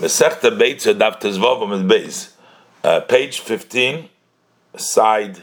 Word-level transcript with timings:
Mesechta 0.00 0.50
Beitza 0.50 0.94
Daf 0.94 1.20
Tezvav 1.20 1.62
Amid 1.62 1.86
Beis, 1.86 2.30
uh, 2.84 3.00
page 3.00 3.40
15, 3.40 4.08
side 4.74 5.42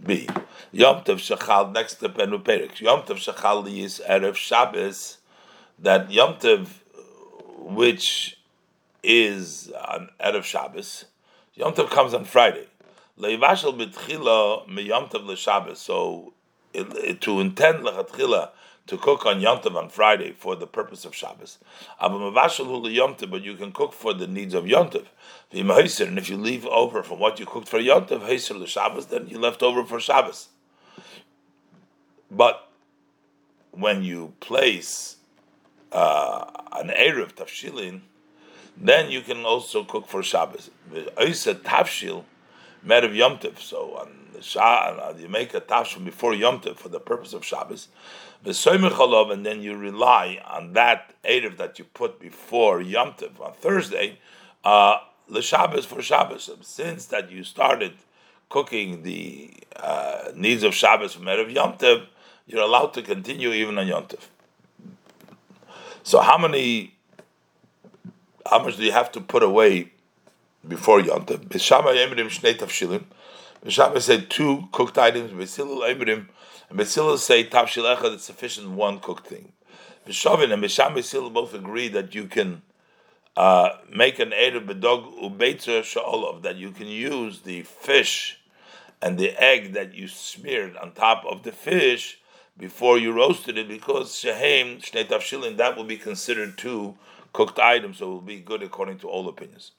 B. 0.00 0.28
Yom 0.70 1.02
Tov 1.02 1.72
next 1.74 1.94
to 1.94 2.08
Penu 2.08 2.40
Perik. 2.40 2.80
Yom 2.80 3.02
Tov 3.02 3.16
is 3.76 4.00
Erev 4.08 4.36
Shabbos, 4.36 5.18
that 5.80 6.08
Yom 6.08 6.34
Tov, 6.34 6.68
which 7.58 8.38
is 9.02 9.72
on 9.88 10.08
Erev 10.20 10.44
Shabbos, 10.44 11.06
Yom 11.54 11.72
Tov 11.72 11.90
comes 11.90 12.14
on 12.14 12.24
Friday. 12.24 12.68
Leivashel 13.18 13.76
B'tchila 13.76 14.68
Me 14.68 14.82
Yom 14.82 15.08
Tov 15.08 15.26
LeShabbos, 15.26 15.78
so 15.78 16.32
it, 16.72 16.86
it, 16.94 17.20
to 17.22 17.40
intend 17.40 17.84
Lechatchila, 17.84 18.50
to 18.90 18.98
cook 18.98 19.24
on 19.24 19.40
Yom 19.40 19.60
Tov 19.60 19.76
on 19.76 19.88
Friday 19.88 20.32
for 20.32 20.56
the 20.56 20.66
purpose 20.66 21.04
of 21.04 21.14
Shabbos. 21.14 21.58
But 22.00 23.44
you 23.44 23.54
can 23.54 23.70
cook 23.70 23.92
for 23.92 24.12
the 24.12 24.26
needs 24.26 24.52
of 24.52 24.66
Yom 24.66 24.90
Tov. 24.90 25.06
And 25.52 26.18
if 26.18 26.28
you 26.28 26.36
leave 26.36 26.66
over 26.66 27.04
from 27.04 27.20
what 27.20 27.38
you 27.38 27.46
cooked 27.46 27.68
for 27.68 27.78
Yom 27.78 28.06
Tov, 28.06 29.08
then 29.08 29.28
you 29.28 29.38
left 29.38 29.62
over 29.62 29.84
for 29.84 30.00
Shabbos. 30.00 30.48
But 32.32 32.68
when 33.70 34.02
you 34.02 34.32
place 34.40 35.18
uh, 35.92 36.46
an 36.72 36.88
Erev 36.88 37.34
Tafshilin, 37.34 38.00
then 38.76 39.08
you 39.12 39.20
can 39.20 39.44
also 39.44 39.84
cook 39.84 40.08
for 40.08 40.24
Shabbos. 40.24 40.68
Tafshil, 40.92 42.24
of 43.04 43.14
Yom 43.14 43.38
Tov. 43.38 43.60
So 43.60 43.94
on 43.98 44.19
you 45.18 45.28
make 45.28 45.54
a 45.54 45.60
tafshil 45.60 46.04
before 46.04 46.34
Yom 46.34 46.60
Tov 46.60 46.76
for 46.76 46.88
the 46.88 47.00
purpose 47.00 47.32
of 47.32 47.44
Shabbos 47.44 47.88
and 48.44 49.46
then 49.46 49.62
you 49.62 49.76
rely 49.76 50.40
on 50.46 50.72
that 50.72 51.14
Erev 51.24 51.58
that 51.58 51.78
you 51.78 51.84
put 51.84 52.18
before 52.18 52.80
Yom 52.80 53.12
Tov 53.12 53.40
on 53.40 53.52
Thursday, 53.52 54.18
uh, 54.64 54.98
the 55.28 55.42
Shabbos 55.42 55.84
for 55.84 56.00
Shabbos. 56.00 56.50
Since 56.62 57.06
that 57.06 57.30
you 57.30 57.44
started 57.44 57.92
cooking 58.48 59.02
the 59.02 59.52
uh, 59.76 60.32
needs 60.34 60.62
of 60.62 60.74
Shabbos 60.74 61.14
from 61.14 61.24
Erev 61.24 61.52
Yom 61.52 61.74
Tov, 61.74 62.06
you're 62.46 62.62
allowed 62.62 62.94
to 62.94 63.02
continue 63.02 63.52
even 63.52 63.78
on 63.78 63.86
Yom 63.86 64.04
Tov. 64.04 64.26
So 66.02 66.20
how 66.20 66.38
many, 66.38 66.94
how 68.46 68.62
much 68.64 68.76
do 68.78 68.84
you 68.84 68.92
have 68.92 69.12
to 69.12 69.20
put 69.20 69.42
away 69.42 69.92
before 70.66 71.00
Yom 71.00 71.26
Tov? 71.26 71.46
Tavshilim. 73.64 73.92
B'Shamay 73.92 74.00
said 74.02 74.30
two 74.30 74.68
cooked 74.72 74.98
items. 74.98 75.32
B'Silul 75.32 75.94
Emrim 75.94 76.28
and 76.68 76.78
Basilah 76.78 77.18
say 77.18 77.44
Tavshil 77.44 77.96
Echad, 77.96 78.14
it's 78.14 78.24
sufficient 78.24 78.70
one 78.70 79.00
cooked 79.00 79.26
thing. 79.26 79.52
Bishavin 80.06 80.52
and 80.52 80.62
Bisham 80.62 80.94
Basilah 80.94 81.30
both 81.30 81.52
agree 81.52 81.88
that 81.88 82.14
you 82.14 82.26
can 82.26 82.62
uh, 83.36 83.70
make 83.92 84.18
an 84.18 84.30
Erev 84.30 84.66
Bedog 84.66 85.20
Ubeitzer 85.20 85.82
Sha'olov, 85.82 86.42
that 86.42 86.56
you 86.56 86.70
can 86.70 86.86
use 86.86 87.40
the 87.40 87.62
fish 87.62 88.40
and 89.02 89.18
the 89.18 89.30
egg 89.42 89.72
that 89.72 89.94
you 89.94 90.08
smeared 90.08 90.76
on 90.76 90.92
top 90.92 91.24
of 91.26 91.42
the 91.42 91.52
fish 91.52 92.18
before 92.58 92.98
you 92.98 93.12
roasted 93.12 93.56
it, 93.56 93.68
because 93.68 94.18
Shehem, 94.18 94.78
Shnei 94.78 95.06
Tavshilin, 95.06 95.56
that 95.56 95.76
will 95.76 95.84
be 95.84 95.96
considered 95.96 96.58
two 96.58 96.96
cooked 97.32 97.58
items, 97.58 97.98
so 97.98 98.06
it 98.06 98.08
will 98.08 98.20
be 98.20 98.40
good 98.40 98.62
according 98.62 98.98
to 98.98 99.08
all 99.08 99.28
opinions. 99.28 99.72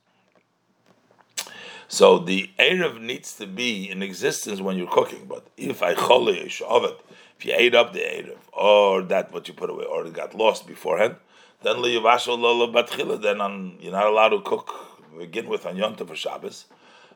So 1.92 2.20
the 2.20 2.50
Erev 2.58 3.02
needs 3.02 3.34
to 3.36 3.45
be 3.45 3.89
in 3.92 4.02
existence 4.02 4.61
when 4.61 4.78
you're 4.78 4.88
cooking. 4.88 5.25
But 5.28 5.47
if 5.58 5.84
I 5.84 5.94
cholish 5.94 6.61
of 6.61 6.86
it, 6.86 6.97
if 7.38 7.45
you 7.45 7.53
ate 7.53 7.75
up 7.75 7.92
the 7.92 8.00
Erev, 8.00 8.38
or 8.53 9.02
that 9.02 9.34
what 9.34 9.50
you 9.50 9.53
put 9.53 9.70
away, 9.70 9.84
or 9.84 10.06
it 10.06 10.14
got 10.14 10.34
lost 10.34 10.66
beforehand, 10.66 11.17
then 11.62 11.81
then 11.81 13.42
on, 13.42 13.78
you're 13.81 13.92
not 13.92 14.06
allowed 14.06 14.30
to 14.30 14.39
cook, 14.39 14.73
begin 15.19 15.50
with 15.50 15.66
on 15.66 15.75
Yom 15.75 15.97
for 15.97 16.16
Shabbos. 16.16 16.64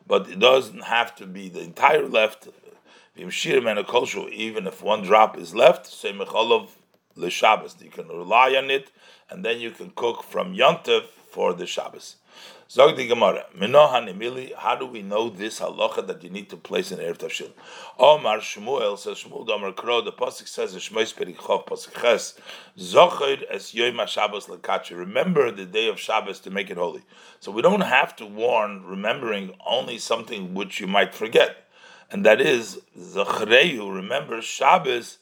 But 0.06 0.28
it 0.28 0.40
doesn't 0.40 0.82
have 0.82 1.16
to 1.16 1.26
be 1.26 1.48
the 1.48 1.62
entire 1.62 2.06
left. 2.06 2.48
Even 3.16 4.66
if 4.66 4.82
one 4.82 5.02
drop 5.04 5.38
is 5.38 5.54
left, 5.54 5.86
say 5.86 6.12
mecholov 6.12 6.68
Shabbos, 7.30 7.76
you 7.82 7.88
can 7.88 8.08
rely 8.08 8.54
on 8.54 8.70
it, 8.70 8.90
and 9.30 9.42
then 9.42 9.58
you 9.58 9.70
can 9.70 9.92
cook 9.96 10.22
from 10.22 10.54
Yontif 10.54 11.06
for 11.30 11.54
the 11.54 11.64
Shabbos. 11.64 12.16
Zog 12.68 12.96
the 12.96 13.06
Gemara, 13.06 13.46
Minohan 13.56 14.56
how 14.56 14.74
do 14.74 14.86
we 14.86 15.00
know 15.00 15.30
this 15.30 15.60
halacha 15.60 16.04
that 16.04 16.24
you 16.24 16.30
need 16.30 16.50
to 16.50 16.56
place 16.56 16.90
in 16.90 16.98
Erev 16.98 17.18
Tavshil? 17.18 17.52
Omar 17.96 18.38
Shmuel 18.38 18.98
says 18.98 19.18
Shmuel 19.18 19.46
Domer 19.46 19.74
Kro, 19.74 20.00
the 20.00 20.10
Pasuk 20.10 20.48
says 20.48 20.74
Shmois 20.74 21.14
Perichov 21.14 21.64
Pasuk 21.64 21.94
Ches, 22.00 22.34
Zochid 22.76 23.44
es 23.48 23.72
Yom 23.72 24.04
Shabbos 24.08 24.46
Lekachi, 24.46 24.98
remember 24.98 25.52
the 25.52 25.64
day 25.64 25.88
of 25.88 26.00
Shabbos 26.00 26.40
to 26.40 26.50
make 26.50 26.68
it 26.68 26.76
holy. 26.76 27.02
So 27.38 27.52
we 27.52 27.62
don't 27.62 27.82
have 27.82 28.16
to 28.16 28.26
warn 28.26 28.84
remembering 28.84 29.54
only 29.64 29.98
something 29.98 30.52
which 30.52 30.80
you 30.80 30.88
might 30.88 31.14
forget. 31.14 31.68
And 32.10 32.26
that 32.26 32.40
is, 32.40 32.80
Zochreyu, 32.98 33.94
remember 33.94 34.42
Shabbos, 34.42 35.18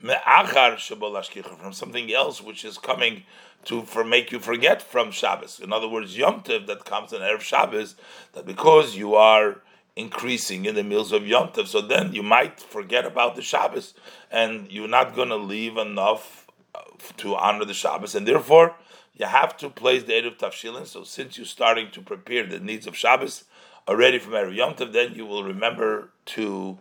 from 0.00 1.72
something 1.72 2.12
else 2.12 2.40
which 2.40 2.64
is 2.64 2.78
coming 2.78 3.24
to 3.64 3.82
for 3.82 4.04
make 4.04 4.30
you 4.30 4.38
forget 4.38 4.80
from 4.80 5.10
Shabbos. 5.10 5.60
In 5.60 5.72
other 5.72 5.88
words, 5.88 6.16
Yom 6.16 6.42
Tov 6.42 6.66
that 6.66 6.84
comes 6.84 7.12
in 7.12 7.20
Erev 7.20 7.40
Shabbos, 7.40 7.96
that 8.32 8.46
because 8.46 8.96
you 8.96 9.14
are 9.14 9.60
increasing 9.96 10.64
in 10.64 10.76
the 10.76 10.84
meals 10.84 11.10
of 11.10 11.26
Yom 11.26 11.48
Tov, 11.48 11.66
so 11.66 11.80
then 11.80 12.12
you 12.12 12.22
might 12.22 12.60
forget 12.60 13.04
about 13.04 13.34
the 13.34 13.42
Shabbos, 13.42 13.94
and 14.30 14.70
you're 14.70 14.88
not 14.88 15.14
going 15.16 15.30
to 15.30 15.36
leave 15.36 15.76
enough 15.76 16.46
uh, 16.74 16.82
to 17.16 17.34
honor 17.34 17.64
the 17.64 17.74
Shabbos, 17.74 18.14
and 18.14 18.26
therefore 18.26 18.76
you 19.16 19.26
have 19.26 19.56
to 19.56 19.68
place 19.68 20.04
the 20.04 20.12
Erev 20.12 20.38
Tafshilin. 20.38 20.86
So 20.86 21.02
since 21.02 21.36
you're 21.36 21.46
starting 21.46 21.90
to 21.90 22.00
prepare 22.00 22.46
the 22.46 22.60
needs 22.60 22.86
of 22.86 22.96
Shabbos 22.96 23.44
already 23.88 24.20
from 24.20 24.34
Erev 24.34 24.54
Yom 24.54 24.74
Tov, 24.74 24.92
then 24.92 25.14
you 25.14 25.26
will 25.26 25.42
remember 25.42 26.10
to 26.26 26.78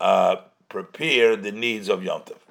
uh, 0.00 0.36
prepare 0.68 1.36
the 1.36 1.52
needs 1.52 1.88
of 1.88 2.02
Yom 2.02 2.22
Tov. 2.22 2.47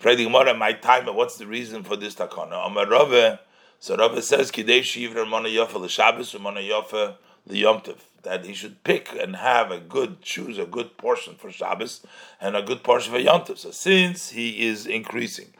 Friday 0.00 0.24
Gemara, 0.24 0.54
my 0.54 0.72
time, 0.72 1.14
what's 1.14 1.36
the 1.36 1.46
reason 1.46 1.82
for 1.82 1.94
this 1.94 2.14
takana? 2.14 2.66
Amar 2.66 2.88
Rava, 2.88 3.38
so 3.78 3.98
Rava 3.98 4.22
says, 4.22 4.50
Kidei 4.50 4.80
Shivra 4.80 5.28
Mana 5.28 5.50
Yofa 5.50 5.74
L'Shabbos 5.74 6.40
Mana 6.40 6.60
Yofa 6.60 7.16
L'Yomtiv, 7.46 7.98
that 8.22 8.46
he 8.46 8.54
should 8.54 8.82
pick 8.82 9.14
and 9.14 9.36
have 9.36 9.70
a 9.70 9.78
good, 9.78 10.22
choose 10.22 10.56
a 10.56 10.64
good 10.64 10.96
portion 10.96 11.34
for 11.34 11.50
Shabbos 11.50 12.00
and 12.40 12.56
a 12.56 12.62
good 12.62 12.82
portion 12.82 13.12
for 13.12 13.18
Yom 13.18 13.44
So 13.54 13.72
since 13.72 14.30
he 14.30 14.66
is 14.66 14.86
increasing 14.86 15.52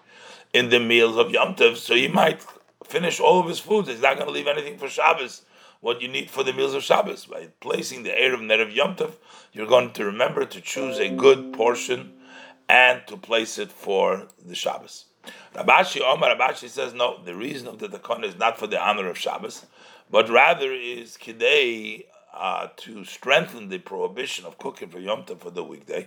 in 0.55 0.71
the 0.71 0.81
meals 0.81 1.19
of 1.19 1.31
Yom 1.31 1.55
so 1.77 1.95
he 1.95 2.09
might 2.09 2.43
finish 2.83 3.21
all 3.21 3.41
of 3.41 3.47
his 3.47 3.59
foods. 3.59 3.91
He's 3.91 4.01
not 4.01 4.15
going 4.15 4.27
to 4.27 4.33
leave 4.33 4.49
anything 4.49 4.79
for 4.79 4.89
Shabbos. 4.89 5.43
What 5.83 6.01
you 6.01 6.09
need 6.09 6.31
for 6.31 6.45
the 6.45 6.55
meals 6.55 6.73
of 6.73 6.83
Shabbos 6.83 7.27
by 7.27 7.49
placing 7.61 8.05
the 8.05 8.19
air 8.19 8.33
of 8.33 8.73
Yom 8.73 8.97
you're 9.53 9.67
going 9.67 9.93
to 9.93 10.05
remember 10.07 10.47
to 10.47 10.63
choose 10.63 10.99
a 10.99 11.11
good 11.11 11.53
portion 11.53 12.15
and 12.71 13.05
to 13.09 13.17
place 13.17 13.59
it 13.59 13.73
for 13.73 14.29
the 14.47 14.55
Shabbos. 14.55 15.07
Rav 15.57 15.67
Ashi 15.67 16.01
Omar 16.01 16.37
Rav 16.39 16.53
Ashi 16.53 16.69
says 16.69 16.95
no. 16.95 17.21
The 17.25 17.35
reason 17.35 17.67
of 17.67 17.81
the 17.81 17.89
takon 17.89 18.25
is 18.25 18.39
not 18.39 18.59
for 18.59 18.69
the 18.69 18.81
honor 18.81 19.09
of 19.11 19.19
Shabbos, 19.19 19.67
but 20.09 20.31
rather 20.31 20.73
is 20.73 21.19
kidei 21.21 22.05
uh, 22.33 22.69
to 22.77 23.05
strengthen 23.05 23.71
the 23.71 23.79
prohibition 23.79 24.47
of 24.47 24.57
cooking 24.59 24.89
for 24.89 25.01
Yom 25.01 25.25
Tov 25.25 25.41
for 25.41 25.51
the 25.51 25.65
weekday. 25.65 26.07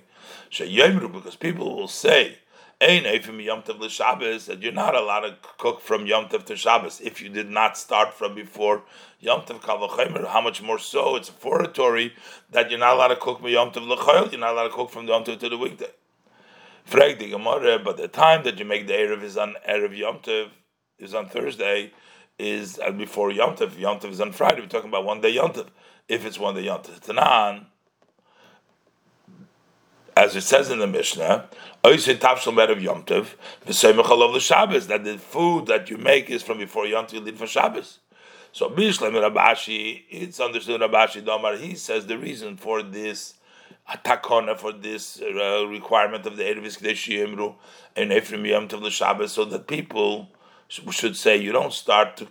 because 0.50 1.36
people 1.36 1.76
will 1.76 1.90
say. 1.90 2.38
Yom 2.82 3.62
Tov 3.64 3.90
Shabbos 3.90 4.46
that 4.46 4.62
you're 4.62 4.72
not 4.72 4.96
allowed 4.96 5.22
to 5.22 5.36
cook 5.58 5.82
from 5.82 6.06
Yom 6.06 6.30
Tov 6.30 6.46
to 6.46 6.56
Shabbos 6.56 7.02
if 7.02 7.22
you 7.22 7.28
did 7.28 7.50
not 7.50 7.78
start 7.78 8.14
from 8.14 8.36
before 8.36 8.84
Yom 9.20 9.42
Tov 9.42 9.60
Kavachimer. 9.62 10.28
How 10.28 10.40
much 10.40 10.62
more 10.62 10.80
so? 10.80 11.18
It's 11.18 11.28
a 11.28 11.34
foratory 11.34 12.14
that 12.52 12.70
you're 12.70 12.80
not 12.80 12.96
allowed 12.96 13.10
to 13.10 13.18
cook 13.18 13.42
from 13.42 13.50
Yom 13.50 13.72
Tov 13.72 13.86
L'Chayil. 13.86 14.32
You're 14.32 14.40
not 14.40 14.54
allowed 14.54 14.70
to 14.70 14.74
cook 14.74 14.92
from 14.92 15.08
Yom 15.10 15.26
Tov 15.26 15.40
to 15.40 15.50
the 15.50 15.58
weekday. 15.58 15.92
Frag 16.84 17.18
the 17.20 17.30
Gemara, 17.30 17.80
but 17.80 17.98
the 17.98 18.08
time 18.08 18.44
that 18.44 18.60
you 18.60 18.66
make 18.66 18.88
the 18.88 18.94
Erev 18.94 19.24
is 19.24 19.38
on 19.38 19.56
Erev 19.68 19.98
Yom 19.98 20.20
Tov, 20.20 20.50
is 21.00 21.14
on 21.14 21.28
Thursday, 21.28 21.92
is 22.38 22.80
uh, 22.80 22.92
before 22.92 23.32
Yom 23.32 23.56
Tov. 23.56 23.78
Yom 23.80 24.00
Tov 24.00 24.12
is 24.12 24.22
on 24.22 24.32
Friday. 24.32 24.62
We're 24.62 24.68
talking 24.68 24.90
about 24.90 25.06
one 25.06 25.22
day 25.22 25.30
Yom 25.30 25.54
Tov. 25.54 25.68
If 26.08 26.26
it's 26.26 26.38
one 26.38 26.56
day 26.56 26.64
Yom 26.64 26.82
Tov. 26.82 27.00
Tanan, 27.00 27.66
as 30.16 30.36
it 30.36 30.42
says 30.42 30.70
in 30.70 30.80
the 30.80 30.88
Mishnah, 30.88 31.50
Erev 31.84 32.82
Yom 32.82 33.04
Tov, 33.04 33.36
the 33.66 34.40
Shabbos, 34.40 34.88
that 34.88 35.04
the 35.04 35.18
food 35.18 35.66
that 35.68 35.90
you 35.90 35.98
make 35.98 36.30
is 36.30 36.44
from 36.44 36.58
before 36.58 36.86
Yom 36.86 37.06
Tov, 37.06 37.14
you 37.14 37.22
leave 37.22 37.38
for 37.38 37.48
Shabbos. 37.48 38.00
So 38.52 38.70
Mishlem 38.70 39.20
Rav 39.20 39.34
Ashi, 39.34 40.04
it's 40.10 40.40
understood 40.40 40.82
Rav 40.82 40.92
Ashi 40.92 41.24
Domar, 41.24 41.58
he 41.58 41.76
says 41.76 42.06
the 42.06 42.18
reason 42.18 42.58
for 42.58 42.84
this 42.84 43.34
takona 44.04 44.58
for 44.58 44.72
this 44.72 45.22
uh, 45.22 45.66
requirement 45.68 46.26
of 46.26 46.38
the 46.38 46.44
Erevis 46.44 46.80
Kedeshi 46.80 47.20
Yimru 47.20 47.56
and 47.96 48.12
Ephraim 48.12 48.46
Yom 48.46 48.68
Tov 48.68 48.90
Shabbos, 48.92 49.34
so 49.34 49.46
that 49.46 49.68
people 49.68 50.30
should 50.70 51.16
say 51.16 51.38
you 51.38 51.52
don't 51.52 51.74
start 51.74 52.18
to 52.18 52.28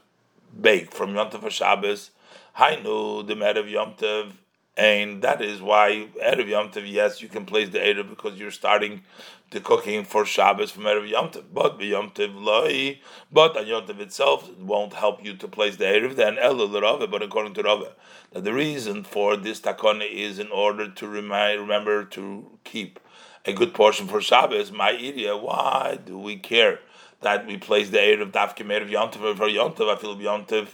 bake 0.61 0.93
from 0.93 1.15
Yom 1.15 1.31
Tov 1.31 1.49
Shabbos. 1.51 2.11
Hainu 2.59 3.27
the 3.27 3.35
Merev 3.35 3.71
Yom 3.71 3.95
Tov 3.95 4.33
And 4.77 5.21
that 5.21 5.43
is 5.43 5.61
why 5.61 6.09
Erev 6.23 6.49
Yom 6.49 6.71
Tov, 6.71 6.91
yes, 6.91 7.21
you 7.21 7.29
can 7.29 7.45
place 7.45 7.69
the 7.69 7.79
Erev 7.79 8.09
because 8.09 8.39
you're 8.39 8.51
starting 8.51 9.03
the 9.51 9.61
cooking 9.61 10.03
for 10.03 10.25
Shabbos 10.25 10.71
from 10.71 10.85
Erev 10.85 11.11
Yom 11.11 11.29
Tov. 11.29 11.45
But 11.53 11.79
Yom 11.81 12.11
Tov 12.11 12.35
Loi, 12.35 12.99
but 13.31 13.55
on 13.59 13.67
Yom 13.67 13.87
Tov 13.87 14.01
itself, 14.01 14.49
it 14.49 14.59
won't 14.59 14.95
help 14.95 15.23
you 15.23 15.37
to 15.37 15.47
place 15.47 15.77
the 15.77 15.85
Erev, 15.85 16.17
then 16.17 16.37
Elul 16.37 16.81
Rava, 16.81 17.07
but 17.07 17.23
according 17.23 17.53
to 17.55 17.63
Rava. 17.63 17.93
That 18.33 18.45
the 18.45 18.55
reason 18.55 19.05
for 19.05 19.37
this 19.37 19.61
takone 19.61 20.11
is 20.11 20.39
in 20.39 20.51
order 20.51 20.89
to 20.89 21.07
remind, 21.07 21.61
remember 21.61 22.07
to 22.07 22.59
keep 22.65 22.99
a 23.45 23.53
good 23.53 23.75
portion 23.75 24.09
for 24.09 24.23
Shabbos. 24.23 24.73
My 24.73 24.93
area, 24.93 25.37
why 25.37 25.99
do 26.03 26.17
we 26.19 26.37
care 26.37 26.81
that 27.21 27.47
we 27.47 27.59
place 27.59 27.91
the 27.91 27.99
Erev 27.99 28.33
Dafkim 28.33 28.69
Erev 28.69 28.89
Yom 28.89 29.11
Tov 29.11 29.37
for 29.37 29.49
Yom 29.49 29.75
Tov? 29.75 29.95
I 29.95 30.01
feel 30.01 30.19
Yom 30.19 30.47
Tov 30.47 30.69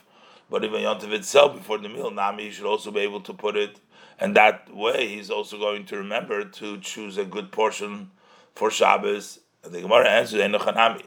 but 0.50 0.64
even 0.64 0.80
Yontiv 0.80 1.12
itself 1.12 1.54
before 1.54 1.78
the 1.78 1.88
meal, 1.88 2.10
Nami 2.10 2.50
should 2.50 2.64
also 2.64 2.90
be 2.90 3.00
able 3.00 3.20
to 3.20 3.34
put 3.34 3.56
it 3.56 3.78
and 4.19 4.37
that 4.37 4.75
way, 4.75 5.09
he's 5.09 5.31
also 5.31 5.59
going 5.59 5.85
to 5.87 5.97
remember 5.97 6.44
to 6.44 6.79
choose 6.79 7.17
a 7.19 7.25
good 7.25 7.53
portion 7.53 8.11
for 8.55 8.70
Shabbos. 8.70 9.41
And 9.62 9.73
the 9.73 9.81
Gemara 9.82 10.09
answers, 10.09 10.41
Enochanami. 10.41 11.05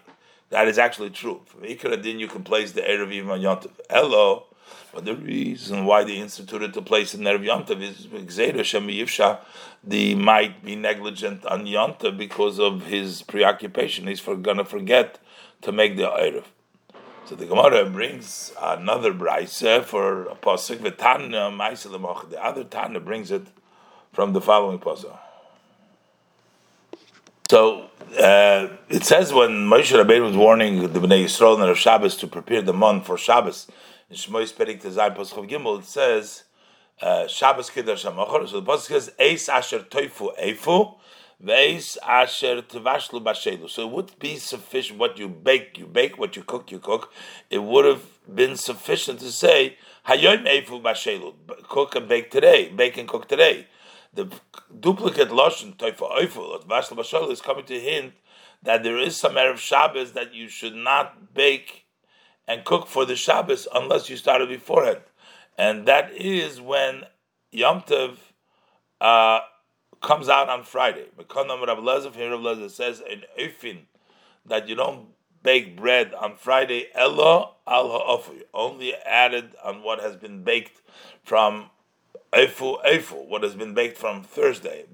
That 0.50 0.68
is 0.68 0.78
actually 0.78 1.10
true. 1.10 1.42
From 1.46 1.62
Ikra 1.62 2.02
Din, 2.02 2.20
you 2.20 2.28
can 2.28 2.44
place 2.44 2.72
the 2.74 2.82
Erev 2.82 3.12
even 3.12 3.30
on 3.30 3.40
Yontiv. 3.40 3.72
Hello. 3.90 4.46
But 4.94 5.06
the 5.06 5.16
reason 5.16 5.86
why 5.86 6.04
they 6.04 6.16
instituted 6.16 6.74
to 6.74 6.82
place 6.82 7.14
in 7.14 7.22
Erev 7.22 7.46
Yontav 7.46 7.82
is 7.82 8.08
Yivsha, 8.08 9.40
the 9.84 10.16
might 10.16 10.64
be 10.64 10.76
negligent 10.76 11.46
on 11.46 11.66
Yontav 11.66 12.18
because 12.18 12.60
of 12.60 12.86
his 12.86 13.22
preoccupation. 13.22 14.08
He's 14.08 14.20
for, 14.20 14.36
gonna 14.36 14.66
forget 14.66 15.20
to 15.62 15.72
make 15.72 15.96
the 15.96 16.04
Erev. 16.04 16.44
So 17.26 17.36
the 17.36 17.46
Gemara 17.46 17.90
brings 17.90 18.52
another 18.62 19.14
brisa 19.14 19.84
for 19.84 20.24
a 20.24 20.36
pasuk. 20.36 20.82
The 22.30 22.44
other 22.44 22.64
Tana 22.64 23.00
brings 23.00 23.32
it 23.32 23.48
from 24.12 24.34
the 24.34 24.42
following 24.42 24.80
pasuk. 24.80 25.18
So 27.50 27.90
uh, 28.18 28.70
it 28.90 29.04
says 29.04 29.34
when 29.34 29.68
Moshe 29.68 29.92
Rabbeinu 29.92 30.24
was 30.24 30.38
warning 30.38 30.82
the 30.94 31.00
Bnei 31.00 31.26
Yisrael 31.26 31.60
and 31.60 31.70
of 31.70 31.78
Shabbos 31.78 32.16
to 32.18 32.28
prepare 32.28 32.62
the 32.62 32.74
month 32.74 33.06
for 33.06 33.18
Shabbos 33.18 33.68
in 34.10 34.16
Shmois 34.16 34.54
Perik 34.54 34.82
Pasuk 34.82 35.50
Gimel, 35.50 35.80
it 35.80 35.86
says 35.86 36.44
uh, 37.02 37.28
Shabbos 37.28 37.70
Kiddush 37.70 38.06
Hamachor. 38.06 38.48
So 38.48 38.62
the 38.62 38.72
pasuk 38.72 38.88
says 38.88 39.12
Eis 39.20 39.50
Asher 39.50 39.80
Toifu 39.80 40.30
Eifu 40.42 40.96
Asher 41.48 42.62
tevashlu 42.62 43.24
bashelu. 43.24 43.70
So 43.70 43.88
it 43.88 43.92
would 43.92 44.20
be 44.20 44.38
sufficient. 44.38 45.00
What 45.00 45.18
you 45.18 45.28
bake, 45.28 45.78
you 45.78 45.88
bake. 45.88 46.18
What 46.18 46.36
you 46.36 46.44
cook, 46.44 46.72
you 46.72 46.80
cook. 46.80 47.12
It 47.50 47.64
would 47.64 47.86
have 47.86 48.04
been 48.34 48.56
sufficient 48.56 49.20
to 49.22 49.32
say 49.32 49.78
hayom 50.08 50.46
eifu 50.46 50.82
bashelu. 50.82 51.34
Cook 51.68 51.96
and 51.96 52.08
bake 52.08 52.32
today. 52.32 52.70
Bake 52.70 52.98
and 52.98 53.08
cook 53.08 53.28
today. 53.28 53.68
The 54.14 54.30
duplicate 54.80 55.30
lashon 55.30 55.76
toifa 55.78 56.12
oifu 56.18 56.64
tevashlu 56.64 56.98
bashelu 56.98 57.32
is 57.32 57.42
coming 57.42 57.66
to 57.66 57.80
hint 57.80 58.14
that 58.64 58.84
there 58.84 58.98
is 58.98 59.18
some 59.18 59.34
erev 59.34 59.58
Shabbos 59.58 60.12
that 60.14 60.34
you 60.34 60.48
should 60.48 60.76
not 60.76 61.34
bake 61.34 61.86
and 62.48 62.64
cook 62.66 62.88
for 62.88 63.06
the 63.06 63.16
Shabbos 63.16 63.68
unless 63.74 64.10
you 64.10 64.18
started 64.18 64.50
beforehand, 64.50 65.02
and 65.58 65.86
that 65.88 66.12
is 66.12 66.60
when 66.60 67.04
Yom 67.52 67.82
Tov. 67.82 68.18
Uh, 69.00 69.40
comes 70.02 70.28
out 70.28 70.50
on 70.50 70.64
Friday. 70.64 71.06
Mekonam 71.18 71.66
Rav 71.66 71.78
Lezer, 71.78 72.14
here 72.14 72.32
Rav 72.32 72.72
says 72.72 73.02
in 73.02 73.24
Eifin 73.40 73.84
that 74.46 74.68
you 74.68 74.76
don't 74.76 75.08
bake 75.44 75.78
bread 75.78 76.14
on 76.14 76.36
Friday, 76.36 76.88
Ella 76.94 77.52
al 77.68 77.90
ha'ofu, 77.90 78.42
only 78.54 78.96
added 78.96 79.52
on 79.64 79.84
what 79.84 80.00
has 80.00 80.16
been 80.16 80.44
baked 80.44 80.82
from 81.24 81.70
Eifu 82.34 82.84
Eifu, 82.86 83.28
what 83.28 83.44
has 83.44 83.56
been 83.56 83.74
baked 83.74 83.98
from 83.98 84.24
Thursday. 84.24 84.86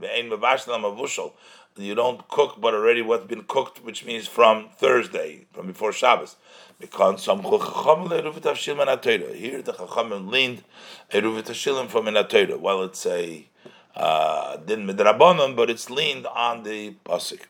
You 1.80 1.94
don't 1.94 2.28
cook, 2.28 2.60
but 2.60 2.74
already 2.74 3.04
what's 3.04 3.26
been 3.26 3.44
cooked, 3.44 3.84
which 3.84 4.04
means 4.04 4.28
from 4.28 4.70
Thursday, 4.76 5.46
from 5.54 5.68
before 5.68 5.94
Shabbos. 5.94 6.36
Because 6.80 7.24
some 7.24 7.42
here 7.42 7.62
the 7.62 9.74
Chachamim 9.74 10.32
leaned 10.32 10.64
a 11.12 11.22
Ruvit 11.22 11.90
from 11.90 12.08
an 12.08 12.16
while 12.60 12.84
it's 12.84 13.06
a 13.06 13.48
din 13.98 14.88
midrabanon, 14.88 15.56
but 15.56 15.70
it's 15.70 15.90
leaned 15.90 16.28
on 16.28 16.64
the 16.64 16.94
pasuk. 17.06 17.42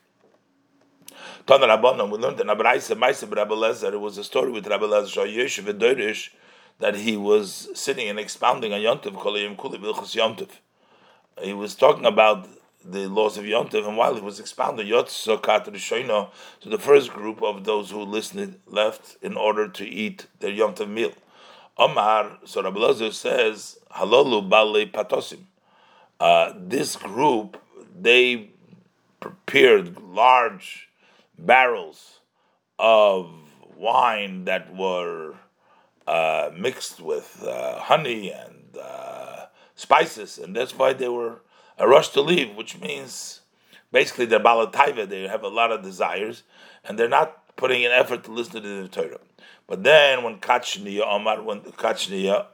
Tan 1.45 1.61
Rabbanon, 1.61 2.09
we 2.09 2.17
learned 2.17 2.39
in 2.39 2.47
Abraisa, 2.47 2.95
Maisa 2.95 3.33
Rabbi 3.33 3.53
Lezer, 3.53 3.93
it 3.93 3.97
was 3.97 4.17
a 4.17 4.23
story 4.23 4.51
with 4.51 4.67
Rabbi 4.67 4.85
Lezer 4.85 5.25
Yeshiv 5.33 5.71
Dorish 5.79 6.29
that 6.79 6.95
he 6.95 7.17
was 7.17 7.69
sitting 7.73 8.07
and 8.07 8.19
expounding 8.19 8.73
on 8.73 8.79
Yontiv, 8.81 9.13
Kolayim 9.13 9.57
Kuli 9.57 9.77
Bilchus 9.77 10.15
Yontiv. 10.15 10.49
He 11.41 11.53
was 11.53 11.73
talking 11.75 12.05
about 12.05 12.47
the 12.83 13.07
laws 13.07 13.37
of 13.37 13.45
Yontiv, 13.45 13.87
and 13.87 13.97
while 13.97 14.15
he 14.15 14.21
was 14.21 14.39
expounding 14.39 14.87
Yotzokat 14.87 15.67
Rishoino, 15.67 16.29
to 16.61 16.69
the 16.69 16.77
first 16.77 17.11
group 17.11 17.41
of 17.41 17.63
those 17.63 17.91
who 17.91 18.01
listened 18.01 18.59
left 18.67 19.17
in 19.21 19.35
order 19.35 19.67
to 19.67 19.85
eat 19.85 20.27
their 20.39 20.51
Yontiv 20.51 20.89
meal. 20.89 21.13
Omar, 21.77 22.39
so 22.45 22.61
Rabbi 22.61 23.09
says, 23.11 23.79
Halolu 23.91 24.47
Bale 24.47 24.85
Patosim 24.85 25.43
uh, 26.19 26.53
this 26.57 26.95
group 26.95 27.61
they 27.99 28.49
prepared 29.19 30.01
large 30.01 30.89
barrels 31.37 32.19
of 32.79 33.29
wine 33.75 34.45
that 34.45 34.75
were 34.75 35.35
uh, 36.07 36.51
mixed 36.57 37.01
with 37.01 37.43
uh, 37.45 37.79
honey 37.79 38.31
and 38.31 38.77
uh, 38.81 39.45
spices, 39.75 40.37
and 40.37 40.55
that's 40.55 40.77
why 40.77 40.93
they 40.93 41.09
were 41.09 41.41
a 41.77 41.87
rush 41.87 42.09
to 42.09 42.21
leave, 42.21 42.55
which 42.55 42.79
means 42.79 43.41
basically 43.91 44.25
they're 44.25 44.39
balataiva, 44.39 45.07
they 45.07 45.27
have 45.27 45.43
a 45.43 45.47
lot 45.47 45.71
of 45.71 45.83
desires, 45.83 46.43
and 46.83 46.97
they're 46.97 47.09
not 47.09 47.55
putting 47.55 47.85
an 47.85 47.91
effort 47.91 48.23
to 48.23 48.31
listen 48.31 48.61
to 48.61 48.81
the 48.81 48.87
Torah. 48.87 49.19
But 49.67 49.83
then 49.83 50.23
when 50.23 50.37
Kachniya 50.37 51.01
Omar, 51.05 51.43
when 51.43 51.61
Kachniya, 51.61 52.45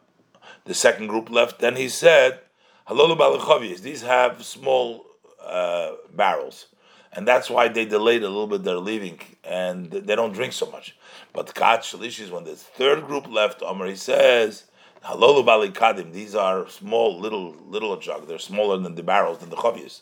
the 0.65 0.73
second 0.73 1.07
group 1.07 1.29
left, 1.29 1.59
then 1.59 1.75
he 1.75 1.89
said, 1.89 2.39
Halolu 2.87 3.17
balachavias. 3.17 3.79
These 3.79 4.01
have 4.01 4.43
small 4.43 5.05
uh, 5.45 5.91
barrels, 6.13 6.67
and 7.13 7.27
that's 7.27 7.49
why 7.49 7.67
they 7.67 7.85
delayed 7.85 8.23
a 8.23 8.27
little 8.27 8.47
bit 8.47 8.63
their 8.63 8.77
leaving, 8.77 9.19
and 9.43 9.89
they 9.89 10.15
don't 10.15 10.33
drink 10.33 10.53
so 10.53 10.69
much. 10.69 10.95
But 11.31 11.53
kat 11.55 11.81
shalishis, 11.81 12.29
when 12.29 12.43
the 12.43 12.55
third 12.55 13.05
group 13.05 13.27
left, 13.29 13.61
Omar 13.61 13.87
he 13.87 13.95
says. 13.95 14.65
Halolu 15.05 15.43
balikadim. 15.45 16.13
These 16.13 16.33
are 16.33 16.69
small, 16.69 17.19
little, 17.19 17.53
little 17.67 17.97
jug. 17.97 18.25
They're 18.25 18.39
smaller 18.39 18.77
than 18.77 18.95
the 18.95 19.03
barrels, 19.03 19.39
than 19.39 19.49
the 19.49 19.57
chavias. 19.57 19.99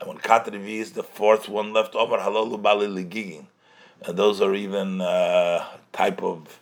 And 0.00 0.08
when 0.08 0.18
katrivi 0.18 0.78
is 0.78 0.92
the 0.92 1.04
fourth 1.04 1.48
one 1.48 1.72
left, 1.72 1.94
Omar 1.94 2.18
halolu 2.18 2.60
bali 2.60 3.46
And 4.04 4.16
those 4.16 4.40
are 4.40 4.54
even 4.54 5.00
uh, 5.00 5.64
type 5.92 6.20
of 6.22 6.58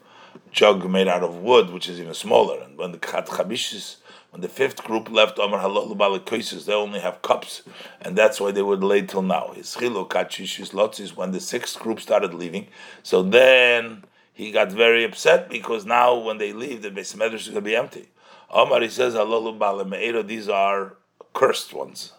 jug 0.53 0.89
made 0.91 1.09
out 1.09 1.23
of 1.23 1.37
wood, 1.37 1.71
which 1.71 1.89
is 1.89 1.99
even 1.99 2.13
smaller. 2.13 2.61
And 2.63 2.77
when 2.77 2.93
the 2.93 2.99
kat 2.99 3.27
chabishis 3.27 3.97
when 4.31 4.43
the 4.43 4.49
fifth 4.49 4.85
group 4.85 5.11
left 5.11 5.39
Amar 5.39 5.61
Halal 5.61 5.97
Balakaisis, 5.97 6.67
they 6.67 6.75
only 6.75 7.01
have 7.01 7.23
cups, 7.23 7.63
and 8.01 8.17
that's 8.17 8.41
why 8.41 8.51
they 8.51 8.63
were 8.63 8.77
delayed 8.77 9.09
till 9.09 9.23
now. 9.23 9.53
His 9.55 9.75
Chilo 9.75 10.05
Kachishis 10.05 10.73
Lotzis, 10.73 11.17
when 11.17 11.33
the 11.33 11.41
sixth 11.41 11.79
group 11.79 12.01
started 12.01 12.35
leaving, 12.35 12.67
so 13.03 13.23
then 13.23 14.05
he 14.33 14.53
got 14.53 14.71
very 14.71 15.05
upset 15.05 15.49
because 15.49 15.87
now 15.87 16.17
when 16.17 16.39
they 16.39 16.53
leave, 16.53 16.83
the 16.83 16.91
Beis 16.91 17.17
Medrash 17.17 17.35
is 17.35 17.49
going 17.49 17.57
to 17.57 17.61
be 17.63 17.75
empty. 17.75 18.09
Omar 18.51 18.83
he 18.83 18.89
says 18.89 19.15
these 19.15 20.49
are 20.49 20.95
cursed 21.35 21.75
ones. 21.75 22.13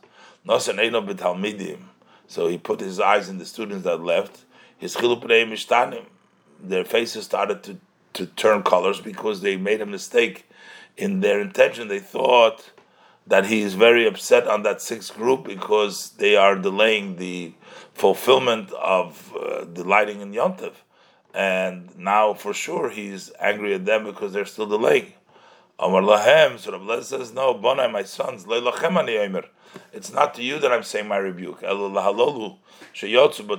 So 2.27 2.47
he 2.47 2.57
put 2.57 2.79
his 2.79 2.99
eyes 2.99 3.29
in 3.29 3.37
the 3.37 3.45
students 3.45 3.83
that 3.83 4.03
left. 4.03 4.45
His 4.77 4.95
their 6.61 6.85
faces 6.85 7.25
started 7.25 7.63
to, 7.63 7.77
to 8.13 8.25
turn 8.25 8.63
colors 8.63 8.99
because 8.99 9.41
they 9.41 9.57
made 9.57 9.81
a 9.81 9.85
mistake 9.85 10.48
in 10.99 11.21
their 11.21 11.39
intention, 11.39 11.87
they 11.87 11.99
thought 11.99 12.71
that 13.25 13.45
he 13.45 13.61
is 13.61 13.73
very 13.75 14.05
upset 14.05 14.47
on 14.47 14.63
that 14.63 14.81
sixth 14.81 15.15
group 15.15 15.45
because 15.45 16.11
they 16.11 16.35
are 16.35 16.55
delaying 16.55 17.15
the 17.15 17.53
fulfillment 17.93 18.71
of 18.73 19.33
uh, 19.35 19.65
lighting 19.83 20.19
in 20.21 20.33
Yontif. 20.33 20.73
And 21.33 21.97
now 21.97 22.33
for 22.33 22.53
sure 22.53 22.89
he's 22.89 23.31
angry 23.39 23.73
at 23.75 23.85
them 23.85 24.03
because 24.03 24.33
they're 24.33 24.45
still 24.45 24.65
delaying. 24.65 25.13
Amar 25.77 26.01
Lahem, 26.01 26.59
so 26.59 26.71
Rabbi 26.73 27.01
says, 27.01 27.31
No, 27.33 27.53
Bonai, 27.53 27.89
my 27.89 28.03
sons, 28.03 28.45
it's 29.93 30.11
not 30.11 30.33
to 30.33 30.43
you 30.43 30.59
that 30.59 30.73
I'm 30.73 30.83
saying 30.83 31.07
my 31.07 31.17
rebuke. 31.17 31.61
But 31.61 31.77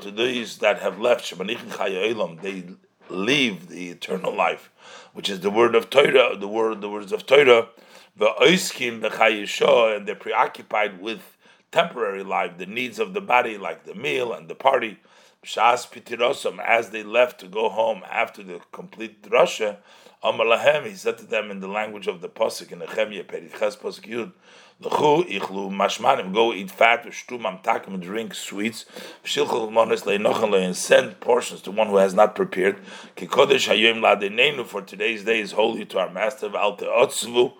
to 0.03 0.11
these 0.11 0.59
that 0.59 0.81
have 0.83 0.99
left, 1.01 1.39
they 1.39 2.65
leave 3.09 3.69
the 3.69 3.91
eternal 3.91 4.35
life 4.35 4.70
which 5.13 5.29
is 5.29 5.41
the 5.41 5.51
word 5.51 5.75
of 5.75 5.91
Torah, 5.91 6.37
the 6.37 6.49
word, 6.49 6.81
the 6.81 6.89
words 6.89 7.13
of 7.13 7.27
Torah, 7.27 7.69
the 8.17 8.31
oiskim 8.41 9.01
b'chayisho, 9.01 9.97
and 9.97 10.07
they're 10.07 10.15
preoccupied 10.15 11.01
with 11.01 11.37
temporary 11.73 12.23
life, 12.23 12.59
the 12.59 12.67
needs 12.67 12.99
of 12.99 13.15
the 13.15 13.21
body, 13.21 13.57
like 13.57 13.85
the 13.85 13.95
meal 13.95 14.33
and 14.33 14.49
the 14.49 14.55
party. 14.55 14.99
Shas 15.45 16.61
as 16.63 16.91
they 16.91 17.03
left 17.03 17.41
to 17.41 17.47
go 17.47 17.71
home 17.71 18.03
after 18.11 18.43
the 18.43 18.61
complete 18.73 19.23
drasha, 19.23 19.79
Amar 20.23 20.45
lahem, 20.45 20.87
he 20.87 20.95
said 20.95 21.17
to 21.17 21.25
them 21.25 21.51
in 21.51 21.61
the 21.61 21.67
language 21.67 22.07
of 22.07 22.21
the 22.21 22.29
pasuk 22.29 22.73
in 22.73 22.81
Nehemiah 22.81 23.25
Periches 23.25 23.79
pasuk 23.79 24.07
Yud, 24.07 24.33
L'chu 24.81 25.25
ichlu 25.25 25.71
mashmanim, 25.71 26.35
go 26.35 26.53
eat 26.53 26.71
fat, 26.71 27.07
v'shtu 27.07 27.41
mamtakim, 27.41 27.99
drink 28.03 28.35
sweets, 28.35 28.85
v'shilchel 29.25 29.73
mones 29.73 30.03
le'nochan 30.03 30.63
and 30.63 30.77
send 30.77 31.19
portions 31.21 31.63
to 31.63 31.71
one 31.71 31.87
who 31.87 31.97
has 31.97 32.13
not 32.13 32.35
prepared. 32.35 32.79
Ki 33.17 33.27
kodesh 33.27 33.67
hayom 33.67 34.01
ladenenu, 34.01 34.67
for 34.67 34.83
today's 34.83 35.25
day 35.25 35.41
is 35.41 35.53
holy 35.53 35.87
to 35.87 35.99
our 35.99 36.11
master, 36.11 36.51
v'al 36.51 36.79
te'otzvu, 36.79 37.55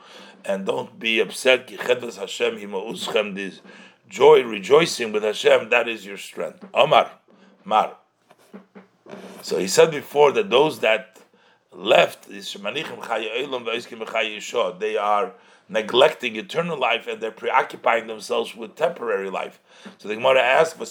and 0.45 0.67
don't 0.67 0.99
be 0.99 1.19
upset, 1.19 1.67
ki 1.67 1.79
chedvas 1.79 2.19
Hashem 2.19 2.59
hima'uschem, 2.59 3.35
this 3.35 3.63
joy, 4.07 4.43
rejoicing 4.43 5.13
with 5.13 5.23
Hashem, 5.23 5.71
that 5.71 5.89
is 5.89 6.05
your 6.05 6.19
strength. 6.19 6.67
Omar, 6.75 7.11
Mar. 7.65 7.97
So 9.43 9.59
he 9.59 9.69
said 9.69 9.91
before 9.91 10.33
that 10.33 10.51
those 10.51 10.81
that 10.81 11.19
left 11.73 12.29
they 14.81 14.97
are 14.97 15.33
neglecting 15.69 16.37
eternal 16.37 16.77
life 16.79 17.07
and 17.07 17.21
they're 17.21 17.31
preoccupying 17.31 18.09
themselves 18.09 18.57
with 18.57 18.75
temporary 18.75 19.31
life. 19.31 19.61
So 19.99 20.09
the 20.09 20.17
Gemara 20.17 20.43
asks, 20.43 20.75
but 20.75 20.89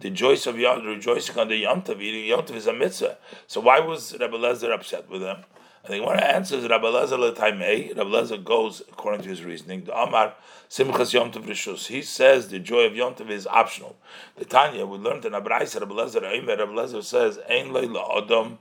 the 0.00 0.10
joy 0.10 0.32
of 0.34 0.58
Yom, 0.58 0.84
rejoicing 0.84 1.38
on 1.38 1.48
the 1.48 1.56
Yom 1.56 1.80
Tov, 1.82 2.02
eating 2.02 2.26
Yom 2.26 2.42
Tov 2.42 2.54
is 2.54 2.66
a 2.66 2.74
mitzvah. 2.74 3.16
So 3.46 3.60
why 3.62 3.80
was 3.80 4.14
Rabbi 4.20 4.36
Lezer 4.36 4.74
upset 4.74 5.08
with 5.08 5.22
them? 5.22 5.44
And 5.86 5.94
the 5.94 5.98
Gemara 6.00 6.20
answers, 6.20 6.68
Rabbi 6.68 6.86
Lezer 6.88 7.16
l'taimei, 7.16 7.96
Rabbi 7.96 8.10
Lezer 8.10 8.42
goes 8.42 8.80
according 8.88 9.22
to 9.22 9.28
his 9.28 9.44
reasoning, 9.44 9.84
the 9.84 9.96
Amar 9.96 10.34
Simchas 10.68 11.12
Yom 11.12 11.30
Tov 11.30 11.44
Rishus. 11.44 11.86
He 11.86 12.02
says 12.02 12.48
the 12.48 12.58
joy 12.58 12.86
of 12.86 12.96
Yom 12.96 13.14
Tov 13.14 13.30
is 13.30 13.46
optional. 13.46 13.94
The 14.34 14.44
Tanya, 14.44 14.84
we 14.84 14.98
learned 14.98 15.24
in 15.26 15.32
Abraisa, 15.32 15.78
Rabbi 15.78 15.94
Lezer, 15.94 16.22
Rabbi 16.22 16.72
Lezer 16.72 17.04
says, 17.04 17.38
Ein 17.48 17.72
loy 17.72 17.86
la'odom 17.86 18.58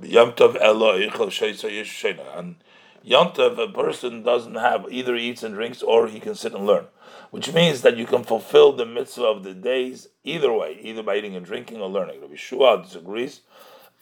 Yom 0.00 0.32
Tov 0.34 0.56
Elo 0.60 0.92
And 0.92 2.54
Yom 3.02 3.28
Tov, 3.32 3.58
a 3.58 3.72
person 3.72 4.22
doesn't 4.22 4.54
have 4.54 4.86
either 4.88 5.16
eats 5.16 5.42
and 5.42 5.56
drinks 5.56 5.82
or 5.82 6.06
he 6.06 6.20
can 6.20 6.36
sit 6.36 6.54
and 6.54 6.68
learn, 6.68 6.84
which 7.32 7.52
means 7.52 7.82
that 7.82 7.96
you 7.96 8.06
can 8.06 8.22
fulfill 8.22 8.72
the 8.72 8.86
mitzvah 8.86 9.24
of 9.24 9.42
the 9.42 9.54
days 9.54 10.06
either 10.22 10.52
way, 10.52 10.78
either 10.80 11.02
by 11.02 11.16
eating 11.16 11.34
and 11.34 11.44
drinking 11.44 11.80
or 11.80 11.88
learning. 11.88 12.20
Rabbi 12.20 12.36
Shua 12.36 12.80
disagrees. 12.80 13.40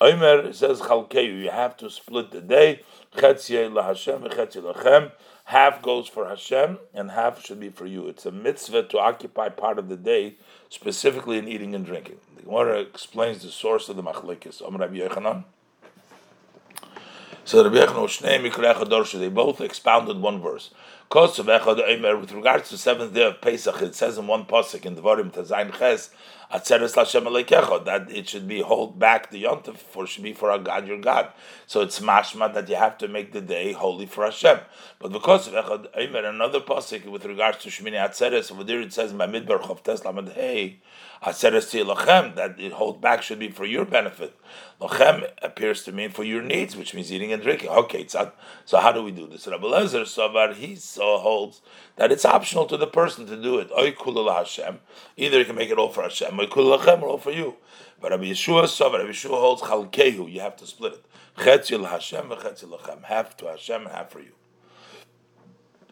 Omer 0.02 0.52
says 0.52 0.80
Chalkeyu, 0.80 1.44
you 1.44 1.50
have 1.50 1.76
to 1.76 1.88
split 1.88 2.32
the 2.32 2.40
day. 2.40 2.80
Half 5.44 5.82
goes 5.82 6.08
for 6.08 6.28
Hashem 6.28 6.78
and 6.92 7.12
half 7.12 7.44
should 7.44 7.60
be 7.60 7.68
for 7.68 7.86
you. 7.86 8.08
It's 8.08 8.26
a 8.26 8.32
mitzvah 8.32 8.82
to 8.88 8.98
occupy 8.98 9.50
part 9.50 9.78
of 9.78 9.88
the 9.88 9.96
day, 9.96 10.34
specifically 10.68 11.38
in 11.38 11.46
eating 11.46 11.72
and 11.76 11.86
drinking. 11.86 12.16
The 12.34 12.42
Gemara 12.42 12.80
explains 12.80 13.44
the 13.44 13.50
source 13.52 13.88
of 13.88 13.94
the 13.94 14.02
machlekes. 14.02 14.60
Omer 14.60 14.78
Rabbi 14.80 14.96
Yochanan. 14.96 15.44
So 17.44 17.62
Rabbi 17.62 17.76
Yechon 17.76 19.20
they 19.20 19.28
both 19.28 19.60
expounded 19.60 20.16
one 20.20 20.40
verse. 20.40 20.70
Of 21.14 21.44
Echod 21.44 21.86
Oymer, 21.86 22.18
with 22.18 22.32
regards 22.32 22.70
to 22.70 22.78
seventh 22.78 23.12
day 23.12 23.26
of 23.26 23.42
Pesach, 23.42 23.82
it 23.82 23.94
says 23.94 24.16
in 24.16 24.26
one 24.26 24.46
pasuk 24.46 24.86
in 24.86 24.96
Devarim 24.96 25.30
Tazayin 25.30 25.70
Ches, 25.78 26.08
Atzeres 26.50 26.94
Lashem 26.94 27.84
that 27.84 28.10
it 28.10 28.28
should 28.28 28.48
be 28.48 28.62
hold 28.62 28.98
back 28.98 29.30
the 29.30 29.44
yontif 29.44 29.76
for 29.76 30.06
should 30.06 30.22
be 30.22 30.32
for 30.32 30.50
our 30.50 30.58
God, 30.58 30.88
your 30.88 30.98
God. 30.98 31.28
So 31.66 31.82
it's 31.82 32.00
mashma 32.00 32.54
that 32.54 32.66
you 32.68 32.76
have 32.76 32.96
to 32.98 33.08
make 33.08 33.32
the 33.32 33.42
day 33.42 33.72
holy 33.72 34.06
for 34.06 34.24
Hashem. 34.24 34.60
But 34.98 35.12
because 35.12 35.48
of 35.48 35.52
Echad 35.52 35.94
Eimer, 35.94 36.24
another 36.24 36.60
pasuk 36.60 37.04
with 37.04 37.26
regards 37.26 37.58
to 37.58 37.68
Shmini 37.68 37.92
Atzeres, 37.92 38.50
over 38.50 38.64
there 38.64 38.80
it 38.80 38.94
says 38.94 39.12
in 39.12 39.18
Midbar 39.18 39.60
Chavtes 39.60 40.04
Lamed 40.06 40.30
Hey, 40.30 40.80
Atzeres 41.22 41.84
Lachem 41.84 42.34
that 42.36 42.58
it 42.58 42.72
hold 42.72 43.02
back 43.02 43.22
should 43.22 43.38
be 43.38 43.48
for 43.48 43.64
your 43.64 43.84
benefit. 43.84 44.34
Lachem 44.80 45.30
appears 45.40 45.84
to 45.84 45.92
mean 45.92 46.10
for 46.10 46.24
your 46.24 46.42
needs, 46.42 46.76
which 46.76 46.92
means 46.92 47.12
eating 47.12 47.32
and 47.32 47.42
drinking. 47.42 47.70
Okay, 47.70 48.06
so 48.08 48.78
how 48.78 48.92
do 48.92 49.02
we 49.02 49.12
do 49.12 49.26
this? 49.26 49.46
Rabbi 49.46 49.64
Lezer 49.64 50.02
Savar 50.02 50.54
he 50.54 50.74
holds 51.02 51.60
that 51.96 52.10
it's 52.12 52.24
optional 52.24 52.66
to 52.66 52.76
the 52.76 52.86
person 52.86 53.26
to 53.26 53.36
do 53.40 53.58
it. 53.58 53.70
Either 55.16 55.38
you 55.38 55.44
can 55.44 55.56
make 55.56 55.70
it 55.70 55.78
all 55.78 55.90
for 55.90 56.02
Hashem, 56.02 56.38
or 56.40 56.46
all 57.06 57.18
for 57.18 57.32
you. 57.32 57.56
But 58.00 58.10
Rabbi 58.10 58.24
Yeshua 58.24 58.62
Rabbi 58.92 59.10
Yeshua 59.10 59.38
holds 59.38 59.62
Chalkehu. 59.62 60.32
You 60.32 60.40
have 60.40 60.56
to 60.56 60.66
split 60.66 60.94
it. 60.94 61.04
Half 61.36 61.66
to 61.66 61.78
Hashem, 63.46 63.86
half 63.86 64.10
for 64.10 64.20
you. 64.20 64.32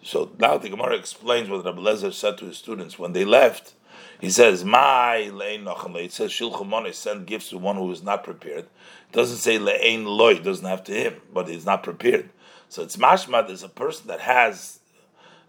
So 0.02 0.32
now 0.38 0.58
the 0.58 0.68
Gemara 0.70 0.96
explains 0.96 1.48
what 1.48 1.64
Rabbi 1.64 1.80
Lezer 1.80 2.12
said 2.12 2.38
to 2.38 2.46
his 2.46 2.56
students 2.58 2.98
when 2.98 3.12
they 3.12 3.24
left. 3.24 3.74
He 4.20 4.30
says, 4.30 4.64
"My 4.64 5.30
lein 5.32 5.64
nochamle." 5.64 6.04
It 6.04 6.12
says 6.12 6.30
shilchamone 6.30 6.92
send 6.94 7.26
gifts 7.26 7.50
to 7.50 7.58
one 7.58 7.76
who 7.76 7.90
is 7.90 8.02
not 8.02 8.24
prepared. 8.24 8.64
It 9.08 9.12
doesn't 9.12 9.38
say 9.38 9.58
lein 9.58 10.04
loy. 10.04 10.38
Doesn't 10.38 10.66
have 10.66 10.84
to 10.84 10.92
him, 10.92 11.20
but 11.32 11.48
he's 11.48 11.64
not 11.64 11.82
prepared. 11.82 12.30
So 12.68 12.82
it's 12.82 12.96
mashma. 12.96 13.46
There's 13.46 13.62
a 13.62 13.68
person 13.68 14.08
that 14.08 14.20
has 14.20 14.79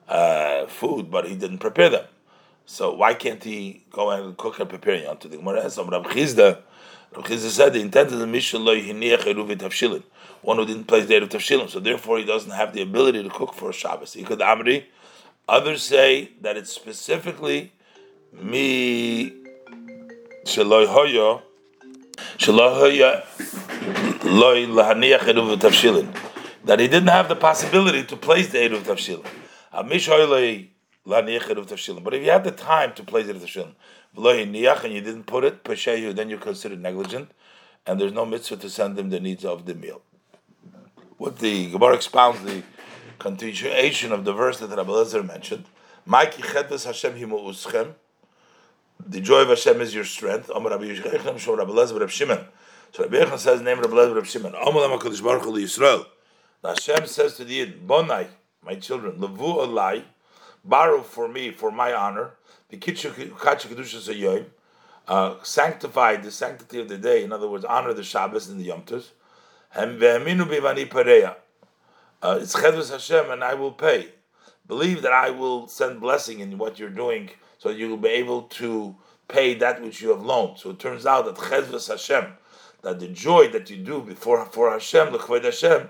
uh, 0.08 0.66
food, 0.68 1.10
but 1.12 1.28
he 1.28 1.36
didn't 1.36 1.60
prepare 1.60 1.90
them. 1.90 2.06
So 2.66 2.94
why 2.94 3.14
can't 3.14 3.44
he 3.44 3.84
go 3.92 4.12
and 4.12 4.38
cook 4.38 4.60
and 4.60 4.70
prepare 4.70 4.96
yom 4.96 5.18
to 5.18 5.28
the 5.28 5.38
Gemara? 5.38 5.70
Some 5.70 5.90
Rav 5.90 6.04
Chisda, 6.06 6.60
Rav 7.16 7.26
Chisda 7.26 7.50
said 7.50 7.74
the 7.74 7.82
intent 7.82 8.12
of 8.12 8.20
the 8.20 8.26
hiniach 8.26 9.24
eruvit 9.24 9.58
tafshilin. 9.58 10.04
One 10.42 10.58
who 10.58 10.66
didn't 10.66 10.86
place 10.86 11.06
the 11.06 11.18
of 11.18 11.30
tafshilin, 11.30 11.70
so 11.70 11.80
therefore 11.80 12.18
he 12.20 12.26
doesn't 12.26 12.52
have 12.52 12.74
the 12.74 12.82
ability 12.82 13.24
to 13.24 13.30
cook 13.30 13.54
for 13.54 13.74
Shabbos. 13.74 14.14
He 14.14 14.24
could 14.24 14.40
amri. 14.40 14.86
Others 15.50 15.84
say 15.84 16.32
that 16.42 16.56
it's 16.56 16.72
specifically 16.72 17.74
me 18.32 19.32
sheloi 20.46 20.88
hoyo 20.88 21.42
sheloi 22.38 22.80
hoyo 22.80 24.24
loy 24.24 24.66
lahaniach 24.66 25.20
eruv 25.20 25.60
tafshilin 25.60 26.16
that 26.64 26.80
he 26.80 26.88
didn't 26.88 27.10
have 27.10 27.28
the 27.28 27.36
possibility 27.36 28.04
to 28.04 28.16
place 28.16 28.48
the 28.50 28.60
eruv 28.60 28.84
tafshilin. 28.84 29.26
But 29.74 29.92
if 29.92 30.08
you 32.24 32.32
had 32.32 32.44
the 32.44 32.52
time 32.52 32.94
to 32.94 33.04
place 33.04 33.28
eruv 33.28 33.42
tafshilin, 33.42 33.74
v'loy 34.16 34.46
niach 34.52 34.84
and 34.84 34.94
you 34.94 35.02
didn't 35.02 35.24
put 35.24 35.44
it 35.46 35.64
then 35.64 36.30
you're 36.30 36.40
considered 36.40 36.82
negligent, 36.82 37.32
and 37.86 38.00
there's 38.00 38.12
no 38.12 38.26
mitzvah 38.26 38.58
to 38.58 38.70
send 38.70 38.98
them 38.98 39.10
the 39.10 39.20
needs 39.20 39.46
of 39.46 39.66
the 39.66 39.74
meal. 39.74 40.02
What 41.18 41.40
the 41.40 41.72
Gemara 41.72 41.96
expounds 41.96 42.42
the 42.44 42.64
continuation 43.20 44.12
of 44.12 44.26
the 44.26 44.34
verse 44.34 44.60
that 44.60 44.70
Rabbi 44.70 44.90
Lezer 44.90 45.26
mentioned. 45.26 45.66
The 49.08 49.22
joy 49.22 49.42
of 49.42 49.50
Hashem 49.50 49.82
is 49.82 49.94
your 49.96 50.04
strength. 50.04 50.48
So 50.48 50.60
Rabbi 50.60 50.86
Yechon 53.16 53.38
says 53.38 53.62
name 53.62 53.80
Rabbi 53.80 53.94
Lezer 53.94 54.16
Rabbi 54.16 54.28
Shimon. 54.28 54.56
Amar. 54.56 54.90
Hashem 56.64 57.08
says 57.08 57.36
to 57.38 57.44
the 57.44 57.54
Yid, 57.54 57.88
Bonai, 57.88 58.28
my 58.64 58.76
children, 58.76 59.20
Levu 59.20 59.44
Alai, 59.44 60.04
borrow 60.64 61.02
for 61.02 61.28
me, 61.28 61.52
for 61.52 61.72
my 61.72 61.94
honor, 61.94 62.32
the 62.70 62.78
Kitchu 62.78 64.46
uh, 65.08 65.36
sanctify 65.44 66.16
the 66.18 66.32
sanctity 66.32 66.80
of 66.80 66.88
the 66.88 66.98
day, 66.98 67.24
in 67.24 67.34
other 67.34 67.50
words, 67.50 67.66
honor 67.66 67.94
the 67.94 68.04
Shabbos 68.04 68.48
and 68.48 68.60
the 68.60 68.66
Yom 68.66 68.84
Tov, 68.84 69.10
and. 69.74 70.02
Uh, 72.24 72.38
it's 72.40 72.56
Chedvus 72.56 72.92
Hashem, 72.92 73.32
and 73.32 73.44
I 73.44 73.56
will 73.56 73.72
pay. 73.72 74.10
Believe 74.68 75.02
that 75.02 75.12
I 75.12 75.32
will 75.32 75.68
send 75.68 76.00
blessing 76.00 76.40
in 76.40 76.58
what 76.60 76.78
you're 76.78 76.90
doing 76.90 77.32
so 77.58 77.70
you 77.70 77.90
will 77.90 77.98
be 77.98 78.10
able 78.10 78.44
to 78.44 78.96
pay 79.28 79.54
that 79.56 79.82
which 79.82 80.02
you 80.02 80.10
have 80.10 80.22
loaned. 80.22 80.60
So 80.60 80.70
it 80.72 80.80
turns 80.80 81.06
out 81.06 81.26
that 81.26 81.36
chezvas 81.36 81.88
Hashem, 81.88 82.34
that 82.82 83.00
the 83.00 83.08
joy 83.08 83.50
that 83.50 83.70
you 83.70 83.78
do 83.78 84.02
before 84.02 84.46
for 84.46 84.72
Hashem, 84.72 85.14
l'chved 85.14 85.44
Hashem, 85.44 85.90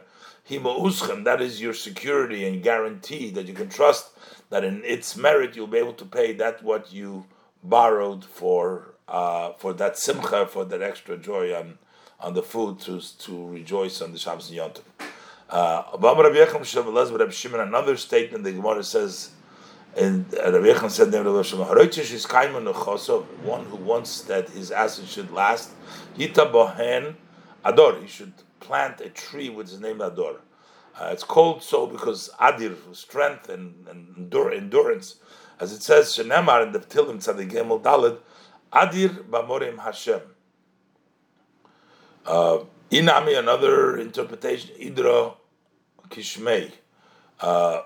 hima'uschem, 0.50 1.24
that 1.24 1.42
is 1.42 1.62
your 1.62 1.74
security 1.74 2.48
and 2.48 2.64
guarantee 2.64 3.30
that 3.32 3.48
you 3.48 3.54
can 3.54 3.70
trust 3.70 4.12
that 4.50 4.64
in 4.64 4.84
its 4.84 5.16
merit 5.16 5.56
you'll 5.56 5.68
be 5.68 5.78
able 5.78 5.94
to 5.94 6.06
pay 6.06 6.34
that 6.34 6.64
what 6.64 6.92
you 6.94 7.26
borrowed 7.64 8.26
for 8.26 8.94
uh, 9.08 9.52
for 9.54 9.74
that 9.74 9.98
simcha, 9.98 10.48
for 10.48 10.64
that 10.66 10.82
extra 10.82 11.18
joy 11.18 11.54
on 11.54 11.78
on 12.20 12.34
the 12.34 12.44
food 12.44 12.80
to 12.80 13.02
to 13.20 13.48
rejoice 13.48 14.02
on 14.02 14.12
the 14.12 14.18
Shabbos 14.18 14.48
and 14.48 14.58
Yom 14.58 14.72
Tov. 14.72 14.84
Uh, 15.50 15.84
another 17.60 17.98
statement 17.98 18.44
the 18.46 18.52
Gemara 18.54 18.84
says 18.84 19.32
and 19.98 20.26
Rabbi 20.32 20.68
Yechon 20.68 20.90
said, 20.90 21.12
one 23.44 23.66
who 23.66 23.76
wants 23.76 24.22
that 24.22 24.50
his 24.50 24.72
acid 24.72 25.06
should 25.06 25.32
last, 25.32 25.72
Yita 26.18 26.50
Bohen 26.50 27.18
Ador, 27.64 28.00
he 28.00 28.08
should 28.08 28.34
plant 28.60 29.02
a 29.02 29.10
tree 29.10 29.50
with 29.50 29.70
his 29.70 29.80
name 29.80 30.02
Ador. 30.02 30.42
Uh, 31.00 31.10
it's 31.12 31.24
called 31.24 31.64
so 31.64 31.88
because 31.88 32.30
Adir, 32.40 32.76
strength 32.96 33.50
and, 33.50 33.88
and 33.88 34.34
endurance. 34.34 35.16
As 35.60 35.72
it 35.72 35.84
says, 35.84 36.08
Shenemar 36.08 36.66
in 36.66 36.72
the 36.72 36.80
Tilim 36.80 37.18
Tzadigimel 37.18 37.82
Dalad, 37.82 38.18
Adir 38.74 39.24
Bamorim 39.30 39.80
Hashem. 39.80 40.22
Uh, 42.26 42.60
Inami, 42.92 43.38
another 43.38 43.98
interpretation, 43.98 44.72
Idra 44.80 45.36
Kishmei. 46.10 46.72
Uh, 47.40 47.82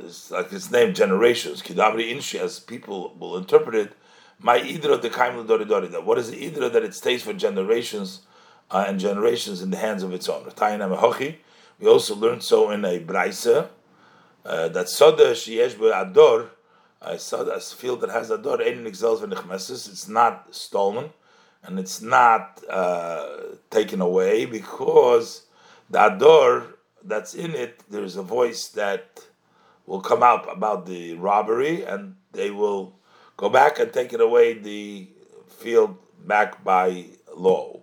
it's 0.00 0.30
like 0.30 0.52
its 0.52 0.70
name, 0.70 0.94
generations. 0.94 1.62
Kidamri 1.62 2.12
inshi, 2.14 2.38
as 2.38 2.60
people 2.60 3.14
will 3.18 3.36
interpret 3.36 3.74
it, 3.74 3.92
my 4.40 4.58
idra 4.60 5.00
de 5.00 5.10
kaim 5.10 5.46
that 5.46 6.02
what 6.04 6.18
is 6.18 6.30
the 6.30 6.50
idra 6.50 6.72
that 6.72 6.82
it 6.82 6.94
stays 6.94 7.22
for 7.22 7.32
generations? 7.32 8.20
Uh, 8.74 8.84
and 8.88 8.98
generations 8.98 9.62
in 9.62 9.70
the 9.70 9.76
hands 9.76 10.02
of 10.02 10.12
its 10.12 10.28
owner. 10.28 10.50
We 11.78 11.88
also 11.88 12.14
learned 12.16 12.42
so 12.42 12.70
in 12.70 12.84
a 12.84 12.98
brayse 12.98 13.68
uh, 14.44 14.68
that 14.68 14.88
soda 14.88 15.30
sheyesh 15.32 15.76
ador, 16.02 16.50
a 17.00 17.60
field 17.60 18.00
that 18.00 18.10
has 18.10 18.30
ador, 18.30 18.58
it's 18.60 20.08
not 20.08 20.54
stolen 20.54 21.10
and 21.62 21.78
it's 21.78 22.02
not 22.02 22.62
uh, 22.68 23.36
taken 23.70 24.00
away 24.00 24.44
because 24.44 25.42
the 25.88 26.06
ador 26.14 26.74
that's 27.04 27.34
in 27.34 27.54
it, 27.54 27.80
there's 27.88 28.16
a 28.16 28.22
voice 28.22 28.68
that 28.68 29.20
will 29.86 30.00
come 30.00 30.22
out 30.22 30.50
about 30.50 30.86
the 30.86 31.14
robbery, 31.14 31.84
and 31.84 32.16
they 32.32 32.50
will 32.50 32.94
go 33.36 33.48
back 33.48 33.78
and 33.78 33.92
take 33.92 34.12
it 34.12 34.20
away 34.20 34.54
the 34.54 35.08
field 35.48 35.96
back 36.26 36.64
by 36.64 37.04
law. 37.36 37.80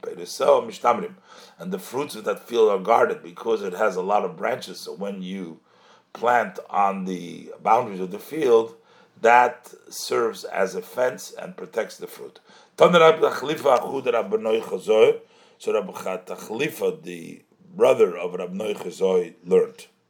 And 1.59 1.71
the 1.71 1.79
fruits 1.79 2.15
of 2.15 2.23
that 2.25 2.47
field 2.47 2.69
are 2.69 2.79
guarded 2.79 3.21
because 3.23 3.61
it 3.61 3.73
has 3.73 3.95
a 3.95 4.01
lot 4.01 4.25
of 4.25 4.37
branches. 4.37 4.79
So 4.79 4.93
when 4.93 5.21
you 5.21 5.59
plant 6.13 6.59
on 6.69 7.05
the 7.05 7.53
boundaries 7.61 7.99
of 7.99 8.11
the 8.11 8.19
field, 8.19 8.75
that 9.21 9.73
serves 9.89 10.43
as 10.43 10.75
a 10.75 10.81
fence 10.81 11.33
and 11.39 11.55
protects 11.55 11.97
the 11.97 12.07
fruit. 12.07 12.39
So 12.77 12.87
Rabbi 12.87 13.19
Tachlifa, 16.25 17.03
the 17.03 17.43
brother 17.75 18.17
of 18.17 18.33
Rabbi 18.33 18.53
Noy 18.53 19.33
learned. 19.45 19.87